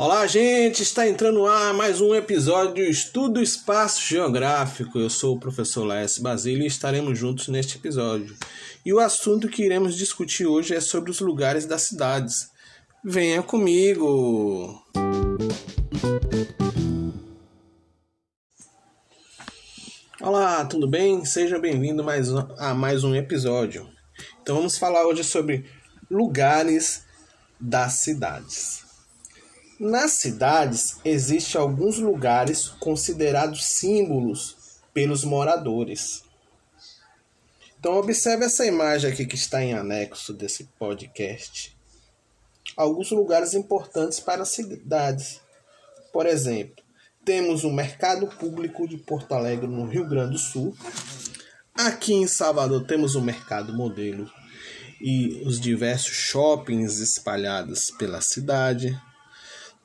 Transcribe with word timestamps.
Olá, 0.00 0.26
gente! 0.28 0.82
Está 0.82 1.08
entrando 1.08 1.38
no 1.38 1.46
ar 1.46 1.74
mais 1.74 2.00
um 2.00 2.14
episódio 2.14 2.74
do 2.74 2.80
Estudo 2.82 3.42
Espaço 3.42 4.00
Geográfico. 4.00 4.98
Eu 4.98 5.10
sou 5.10 5.36
o 5.36 5.40
professor 5.40 5.84
Laércio 5.84 6.22
Basílio 6.22 6.62
e 6.62 6.66
estaremos 6.66 7.18
juntos 7.18 7.48
neste 7.48 7.78
episódio. 7.78 8.36
E 8.86 8.92
o 8.92 9.00
assunto 9.00 9.48
que 9.48 9.64
iremos 9.64 9.96
discutir 9.96 10.46
hoje 10.46 10.74
é 10.74 10.80
sobre 10.80 11.10
os 11.10 11.20
lugares 11.20 11.66
das 11.66 11.82
cidades. 11.82 12.48
Venha 13.04 13.42
comigo! 13.42 14.82
Olá, 20.58 20.66
tudo 20.66 20.88
bem? 20.88 21.24
Seja 21.24 21.56
bem-vindo 21.56 22.02
mais 22.02 22.28
a 22.58 22.74
mais 22.74 23.04
um 23.04 23.14
episódio. 23.14 23.88
Então 24.42 24.56
vamos 24.56 24.76
falar 24.76 25.06
hoje 25.06 25.22
sobre 25.22 25.70
lugares 26.10 27.04
das 27.60 28.00
cidades. 28.00 28.82
Nas 29.78 30.10
cidades 30.14 30.96
existem 31.04 31.60
alguns 31.60 31.98
lugares 31.98 32.70
considerados 32.70 33.66
símbolos 33.66 34.56
pelos 34.92 35.22
moradores. 35.22 36.24
Então 37.78 37.96
observe 37.96 38.44
essa 38.44 38.66
imagem 38.66 39.12
aqui 39.12 39.26
que 39.26 39.36
está 39.36 39.62
em 39.62 39.74
anexo 39.74 40.34
desse 40.34 40.64
podcast. 40.76 41.72
Alguns 42.76 43.12
lugares 43.12 43.54
importantes 43.54 44.18
para 44.18 44.42
as 44.42 44.48
cidades. 44.48 45.40
Por 46.12 46.26
exemplo, 46.26 46.82
temos 47.24 47.64
o 47.64 47.70
Mercado 47.70 48.26
Público 48.26 48.88
de 48.88 48.96
Porto 48.96 49.32
Alegre, 49.32 49.66
no 49.66 49.86
Rio 49.86 50.08
Grande 50.08 50.32
do 50.32 50.38
Sul. 50.38 50.76
Aqui 51.74 52.14
em 52.14 52.26
Salvador 52.26 52.84
temos 52.84 53.14
o 53.14 53.22
Mercado 53.22 53.72
Modelo 53.72 54.30
e 55.00 55.42
os 55.46 55.60
diversos 55.60 56.14
shoppings 56.14 56.98
espalhados 56.98 57.90
pela 57.98 58.20
cidade. 58.20 59.00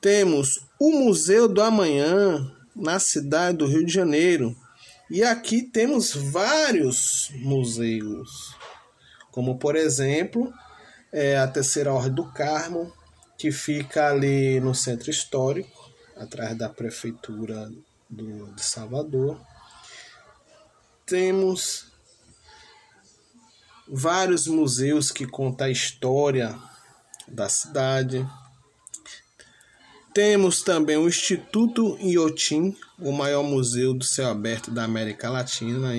Temos 0.00 0.66
o 0.78 0.90
Museu 0.90 1.48
do 1.48 1.62
Amanhã, 1.62 2.50
na 2.74 2.98
cidade 2.98 3.58
do 3.58 3.66
Rio 3.66 3.84
de 3.84 3.92
Janeiro. 3.92 4.56
E 5.10 5.22
aqui 5.22 5.62
temos 5.62 6.14
vários 6.14 7.30
museus, 7.36 8.54
como 9.30 9.58
por 9.58 9.76
exemplo 9.76 10.52
é 11.12 11.38
a 11.38 11.46
Terceira 11.46 11.92
Ordem 11.92 12.14
do 12.14 12.32
Carmo, 12.32 12.92
que 13.38 13.52
fica 13.52 14.08
ali 14.08 14.58
no 14.58 14.74
centro 14.74 15.10
histórico, 15.10 15.83
atrás 16.16 16.56
da 16.56 16.68
prefeitura 16.68 17.70
do, 18.08 18.52
de 18.52 18.64
Salvador. 18.64 19.40
Temos 21.06 21.86
vários 23.86 24.46
museus 24.46 25.10
que 25.10 25.26
contam 25.26 25.66
a 25.66 25.70
história 25.70 26.58
da 27.28 27.48
cidade. 27.48 28.26
Temos 30.14 30.62
também 30.62 30.96
o 30.96 31.08
Instituto 31.08 31.98
Iotim, 32.00 32.76
o 32.98 33.12
maior 33.12 33.42
museu 33.42 33.92
do 33.92 34.04
céu 34.04 34.28
aberto 34.30 34.70
da 34.70 34.84
América 34.84 35.28
Latina, 35.28 35.92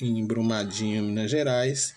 em 0.00 0.26
Brumadinho, 0.26 1.02
Minas 1.02 1.30
Gerais. 1.30 1.94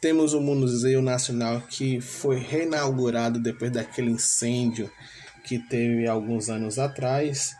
Temos 0.00 0.34
o 0.34 0.40
Museu 0.40 1.00
Nacional 1.00 1.60
que 1.60 2.00
foi 2.00 2.38
reinaugurado 2.38 3.38
depois 3.38 3.70
daquele 3.70 4.10
incêndio 4.10 4.90
que 5.44 5.58
teve 5.58 6.06
alguns 6.06 6.48
anos 6.48 6.78
atrás. 6.78 7.54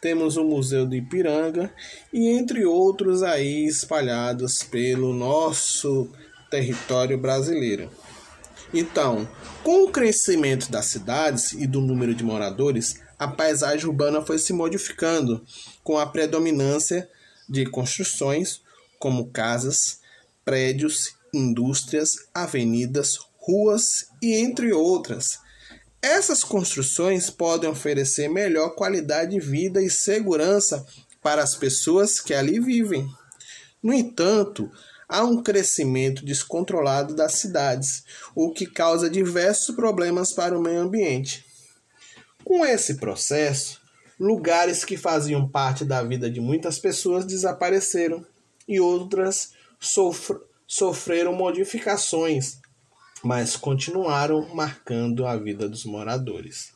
Temos 0.00 0.36
o 0.36 0.44
Museu 0.44 0.86
do 0.86 0.94
Ipiranga 0.94 1.72
e 2.12 2.28
entre 2.28 2.64
outros 2.64 3.22
aí 3.22 3.66
espalhados 3.66 4.62
pelo 4.62 5.14
nosso 5.14 6.10
território 6.50 7.18
brasileiro. 7.18 7.90
Então, 8.72 9.28
com 9.62 9.84
o 9.84 9.90
crescimento 9.90 10.70
das 10.70 10.86
cidades 10.86 11.52
e 11.52 11.66
do 11.66 11.80
número 11.80 12.14
de 12.14 12.24
moradores, 12.24 13.00
a 13.18 13.28
paisagem 13.28 13.86
urbana 13.86 14.20
foi 14.20 14.38
se 14.38 14.52
modificando 14.52 15.44
com 15.82 15.96
a 15.96 16.06
predominância 16.06 17.08
de 17.48 17.64
construções 17.66 18.60
como 18.98 19.30
casas, 19.30 20.00
prédios, 20.44 21.14
indústrias, 21.32 22.16
avenidas, 22.34 23.18
ruas 23.36 24.08
e 24.22 24.34
entre 24.34 24.72
outras. 24.72 25.38
Essas 26.04 26.44
construções 26.44 27.30
podem 27.30 27.70
oferecer 27.70 28.28
melhor 28.28 28.74
qualidade 28.74 29.30
de 29.30 29.40
vida 29.40 29.80
e 29.80 29.88
segurança 29.88 30.86
para 31.22 31.42
as 31.42 31.54
pessoas 31.54 32.20
que 32.20 32.34
ali 32.34 32.60
vivem. 32.60 33.08
No 33.82 33.90
entanto, 33.90 34.70
há 35.08 35.24
um 35.24 35.42
crescimento 35.42 36.22
descontrolado 36.22 37.14
das 37.14 37.36
cidades, 37.36 38.04
o 38.34 38.52
que 38.52 38.66
causa 38.66 39.08
diversos 39.08 39.74
problemas 39.74 40.30
para 40.30 40.58
o 40.58 40.60
meio 40.60 40.82
ambiente. 40.82 41.42
Com 42.44 42.66
esse 42.66 42.96
processo, 42.96 43.80
lugares 44.20 44.84
que 44.84 44.98
faziam 44.98 45.48
parte 45.48 45.86
da 45.86 46.02
vida 46.02 46.30
de 46.30 46.38
muitas 46.38 46.78
pessoas 46.78 47.24
desapareceram 47.24 48.22
e 48.68 48.78
outras 48.78 49.54
sofr 49.80 50.38
sofreram 50.66 51.32
modificações, 51.32 52.58
mas 53.24 53.56
continuaram 53.56 54.54
marcando 54.54 55.26
a 55.26 55.34
vida 55.36 55.68
dos 55.68 55.84
moradores. 55.86 56.74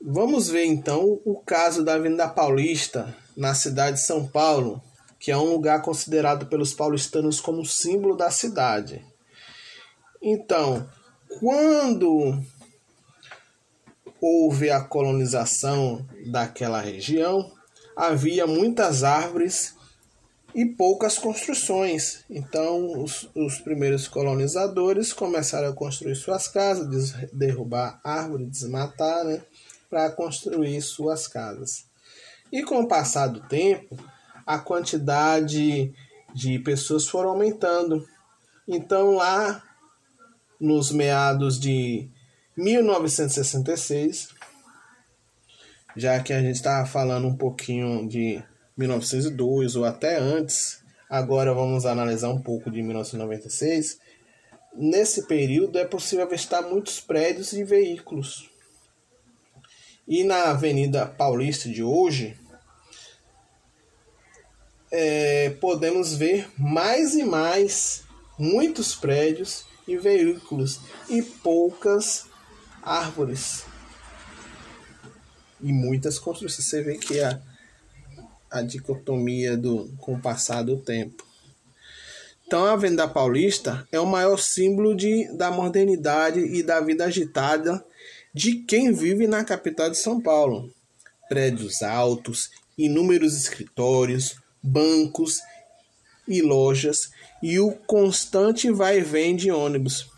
Vamos 0.00 0.48
ver 0.48 0.64
então 0.64 1.20
o 1.24 1.40
caso 1.40 1.84
da 1.84 1.94
Avenida 1.94 2.28
Paulista, 2.28 3.16
na 3.36 3.54
cidade 3.54 3.98
de 3.98 4.02
São 4.02 4.26
Paulo, 4.26 4.82
que 5.20 5.30
é 5.30 5.36
um 5.36 5.52
lugar 5.52 5.80
considerado 5.82 6.46
pelos 6.46 6.74
paulistanos 6.74 7.40
como 7.40 7.64
símbolo 7.64 8.16
da 8.16 8.28
cidade. 8.32 9.06
Então, 10.20 10.88
quando 11.38 12.42
houve 14.20 14.70
a 14.70 14.80
colonização 14.80 16.04
daquela 16.26 16.80
região, 16.80 17.52
havia 17.96 18.44
muitas 18.44 19.04
árvores 19.04 19.76
e 20.54 20.66
poucas 20.66 21.18
construções. 21.18 22.24
Então, 22.28 23.02
os, 23.02 23.28
os 23.34 23.58
primeiros 23.58 24.06
colonizadores 24.06 25.12
começaram 25.12 25.68
a 25.68 25.72
construir 25.72 26.14
suas 26.16 26.48
casas, 26.48 27.14
derrubar 27.32 28.00
árvores, 28.04 28.50
desmatar, 28.50 29.24
né, 29.24 29.42
para 29.88 30.10
construir 30.10 30.80
suas 30.82 31.26
casas. 31.26 31.84
E 32.50 32.62
com 32.62 32.80
o 32.80 32.88
passar 32.88 33.28
do 33.28 33.40
tempo, 33.40 33.98
a 34.46 34.58
quantidade 34.58 35.92
de 36.34 36.58
pessoas 36.58 37.06
foram 37.06 37.30
aumentando. 37.30 38.06
Então, 38.68 39.14
lá 39.14 39.62
nos 40.60 40.92
meados 40.92 41.58
de 41.58 42.08
1966, 42.56 44.28
já 45.96 46.20
que 46.20 46.32
a 46.32 46.40
gente 46.40 46.56
estava 46.56 46.86
falando 46.86 47.26
um 47.26 47.36
pouquinho 47.36 48.06
de 48.08 48.42
1902 48.76 49.76
ou 49.76 49.84
até 49.84 50.18
antes, 50.18 50.82
agora 51.08 51.52
vamos 51.52 51.84
analisar 51.86 52.30
um 52.30 52.40
pouco 52.40 52.70
de 52.70 52.82
1996. 52.82 53.98
Nesse 54.74 55.26
período 55.26 55.78
é 55.78 55.84
possível 55.84 56.24
avistar 56.24 56.62
muitos 56.62 57.00
prédios 57.00 57.52
e 57.52 57.62
veículos. 57.62 58.50
E 60.08 60.24
na 60.24 60.50
Avenida 60.50 61.06
Paulista 61.06 61.68
de 61.68 61.82
hoje, 61.82 62.36
é, 64.90 65.50
podemos 65.60 66.14
ver 66.14 66.48
mais 66.58 67.14
e 67.14 67.24
mais 67.24 68.02
muitos 68.38 68.94
prédios 68.94 69.64
e 69.86 69.96
veículos 69.96 70.80
e 71.08 71.22
poucas 71.22 72.26
árvores 72.82 73.64
e 75.60 75.72
muitas 75.72 76.18
construções. 76.18 76.66
Você 76.66 76.82
vê 76.82 76.98
que 76.98 77.20
a, 77.20 77.40
a 78.52 78.62
dicotomia 78.62 79.56
do, 79.56 79.90
com 79.98 80.14
o 80.14 80.20
passar 80.20 80.62
do 80.62 80.76
tempo. 80.76 81.26
Então, 82.46 82.64
a 82.64 82.72
Avenida 82.72 83.08
Paulista 83.08 83.88
é 83.90 83.98
o 83.98 84.06
maior 84.06 84.38
símbolo 84.38 84.94
de, 84.94 85.26
da 85.36 85.50
modernidade 85.50 86.38
e 86.38 86.62
da 86.62 86.80
vida 86.80 87.06
agitada 87.06 87.84
de 88.34 88.56
quem 88.56 88.92
vive 88.92 89.26
na 89.26 89.42
capital 89.42 89.90
de 89.90 89.96
São 89.96 90.20
Paulo. 90.20 90.70
Prédios 91.28 91.82
altos, 91.82 92.50
inúmeros 92.76 93.34
escritórios, 93.36 94.36
bancos 94.62 95.40
e 96.28 96.42
lojas 96.42 97.10
e 97.42 97.58
o 97.58 97.72
constante 97.72 98.70
vai 98.70 98.98
e 98.98 99.02
vem 99.02 99.34
de 99.34 99.50
ônibus 99.50 100.12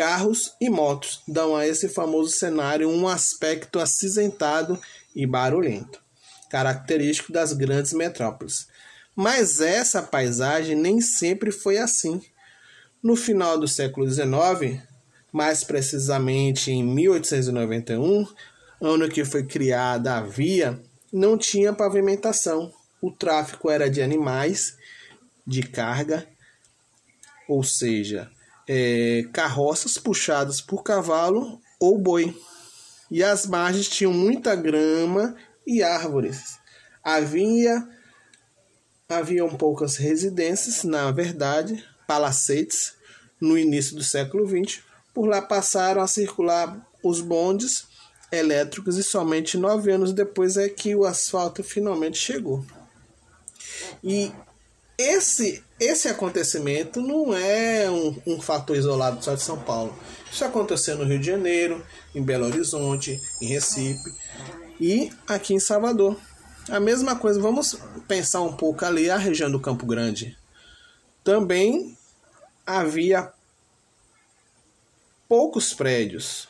carros 0.00 0.54
e 0.58 0.70
motos 0.70 1.20
dão 1.28 1.54
a 1.54 1.66
esse 1.66 1.86
famoso 1.86 2.30
cenário 2.30 2.88
um 2.88 3.06
aspecto 3.06 3.78
acinzentado 3.78 4.80
e 5.14 5.26
barulhento, 5.26 6.00
característico 6.50 7.32
das 7.32 7.54
grandes 7.54 7.94
metrópoles. 7.94 8.68
Mas 9.16 9.60
essa 9.60 10.02
paisagem 10.02 10.76
nem 10.76 11.00
sempre 11.00 11.50
foi 11.50 11.78
assim. 11.78 12.20
No 13.02 13.16
final 13.16 13.58
do 13.58 13.66
século 13.66 14.06
XIX, 14.10 14.82
mais 15.32 15.64
precisamente 15.64 16.70
em 16.70 16.82
1891, 16.84 18.26
ano 18.80 19.08
que 19.08 19.24
foi 19.24 19.44
criada 19.44 20.16
a 20.16 20.20
via, 20.20 20.78
não 21.12 21.38
tinha 21.38 21.72
pavimentação. 21.72 22.72
o 23.00 23.10
tráfico 23.10 23.70
era 23.70 23.88
de 23.88 24.02
animais 24.02 24.76
de 25.46 25.62
carga, 25.62 26.26
ou 27.48 27.64
seja, 27.64 28.30
é, 28.68 29.24
carroças 29.32 29.96
puxadas 29.96 30.60
por 30.60 30.82
cavalo 30.82 31.60
ou 31.78 31.98
boi. 31.98 32.36
E 33.10 33.24
as 33.24 33.46
margens 33.46 33.88
tinham 33.88 34.12
muita 34.12 34.54
grama 34.54 35.34
e 35.70 35.84
árvores. 35.84 36.58
Havia 37.02 37.88
haviam 39.08 39.48
poucas 39.48 39.96
residências, 39.96 40.84
na 40.84 41.10
verdade, 41.10 41.84
palacetes, 42.06 42.94
no 43.40 43.56
início 43.56 43.96
do 43.96 44.04
século 44.04 44.46
XX. 44.46 44.82
Por 45.14 45.26
lá 45.26 45.40
passaram 45.40 46.02
a 46.02 46.06
circular 46.06 46.86
os 47.02 47.20
bondes 47.20 47.86
elétricos 48.30 48.98
e 48.98 49.02
somente 49.02 49.56
nove 49.56 49.90
anos 49.90 50.12
depois 50.12 50.56
é 50.56 50.68
que 50.68 50.94
o 50.94 51.04
asfalto 51.04 51.64
finalmente 51.64 52.18
chegou. 52.18 52.64
E 54.04 54.30
esse, 54.98 55.64
esse 55.80 56.06
acontecimento 56.08 57.00
não 57.00 57.34
é 57.34 57.90
um, 57.90 58.20
um 58.26 58.40
fator 58.40 58.76
isolado 58.76 59.24
só 59.24 59.34
de 59.34 59.42
São 59.42 59.58
Paulo. 59.58 59.98
Isso 60.30 60.44
aconteceu 60.44 60.96
no 60.96 61.04
Rio 61.04 61.18
de 61.18 61.26
Janeiro, 61.26 61.84
em 62.14 62.22
Belo 62.22 62.46
Horizonte, 62.46 63.18
em 63.40 63.46
Recife 63.46 64.10
e 64.80 65.12
aqui 65.28 65.54
em 65.54 65.60
Salvador. 65.60 66.18
A 66.68 66.80
mesma 66.80 67.16
coisa, 67.16 67.40
vamos 67.40 67.76
pensar 68.08 68.40
um 68.42 68.56
pouco 68.56 68.84
ali 68.84 69.10
a 69.10 69.16
região 69.16 69.50
do 69.50 69.60
Campo 69.60 69.84
Grande. 69.84 70.36
Também 71.22 71.96
havia 72.66 73.32
poucos 75.28 75.74
prédios. 75.74 76.48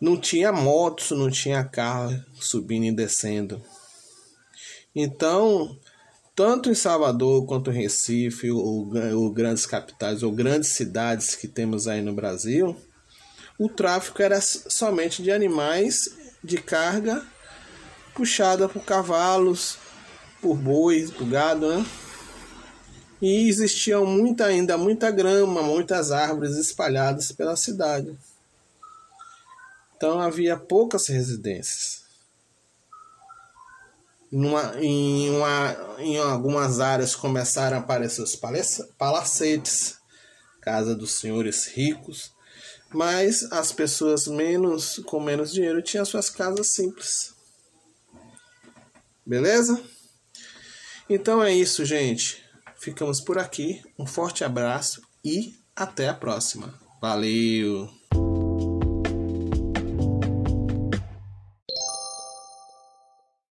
Não 0.00 0.18
tinha 0.18 0.52
motos, 0.52 1.10
não 1.10 1.30
tinha 1.30 1.64
carro 1.64 2.22
subindo 2.34 2.84
e 2.84 2.92
descendo. 2.92 3.62
Então, 4.94 5.76
tanto 6.34 6.70
em 6.70 6.74
Salvador 6.74 7.46
quanto 7.46 7.70
em 7.70 7.82
Recife, 7.82 8.50
ou, 8.50 8.92
ou 9.14 9.30
grandes 9.30 9.66
capitais, 9.66 10.22
ou 10.22 10.30
grandes 10.30 10.70
cidades 10.70 11.34
que 11.34 11.48
temos 11.48 11.88
aí 11.88 12.02
no 12.02 12.12
Brasil, 12.12 12.76
o 13.58 13.68
tráfico 13.68 14.22
era 14.22 14.40
somente 14.40 15.22
de 15.22 15.30
animais 15.30 16.08
de 16.42 16.58
carga 16.60 17.24
puxada 18.14 18.68
por 18.68 18.84
cavalos, 18.84 19.76
por 20.40 20.56
bois, 20.56 21.10
por 21.10 21.26
gado, 21.28 21.68
né? 21.68 21.86
E 23.20 23.48
existiam 23.48 24.04
muita 24.04 24.46
ainda 24.46 24.76
muita 24.76 25.10
grama, 25.10 25.62
muitas 25.62 26.12
árvores 26.12 26.56
espalhadas 26.56 27.32
pela 27.32 27.56
cidade. 27.56 28.16
Então 29.96 30.20
havia 30.20 30.56
poucas 30.56 31.06
residências. 31.08 32.04
Numa, 34.30 34.74
em, 34.80 35.30
uma, 35.30 35.96
em 35.98 36.18
algumas 36.18 36.80
áreas 36.80 37.14
começaram 37.14 37.76
a 37.76 37.80
aparecer 37.80 38.20
os 38.20 38.36
palacetes, 38.98 39.96
casa 40.60 40.94
dos 40.94 41.12
senhores 41.12 41.68
ricos, 41.68 42.33
mas 42.94 43.42
as 43.52 43.72
pessoas 43.72 44.26
menos 44.26 45.00
com 45.04 45.20
menos 45.20 45.52
dinheiro 45.52 45.82
tinham 45.82 46.04
suas 46.04 46.30
casas 46.30 46.68
simples. 46.68 47.34
Beleza? 49.26 49.82
Então 51.08 51.42
é 51.42 51.52
isso, 51.52 51.84
gente. 51.84 52.42
Ficamos 52.76 53.20
por 53.20 53.38
aqui. 53.38 53.82
Um 53.98 54.06
forte 54.06 54.44
abraço 54.44 55.02
e 55.24 55.54
até 55.74 56.08
a 56.08 56.14
próxima. 56.14 56.78
Valeu! 57.00 58.03